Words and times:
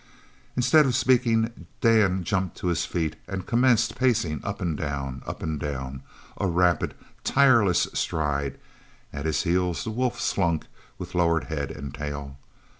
Instead 0.55 0.87
of 0.87 0.95
speaking 0.95 1.67
Dan 1.79 2.23
jumped 2.23 2.57
to 2.57 2.69
his 2.69 2.85
feet 2.85 3.17
and 3.27 3.45
commenced 3.45 3.95
pacing 3.95 4.41
up 4.43 4.59
and 4.59 4.75
down, 4.75 5.21
up 5.27 5.43
and 5.43 5.59
down, 5.59 6.01
a 6.37 6.47
rapid, 6.47 6.95
tireless 7.23 7.87
stride; 7.93 8.57
at 9.13 9.25
his 9.25 9.43
heels 9.43 9.83
the 9.83 9.91
wolf 9.91 10.19
slunk, 10.19 10.65
with 10.97 11.13
lowered 11.13 11.43
head 11.43 11.69
and 11.69 11.93
tail. 11.93 12.37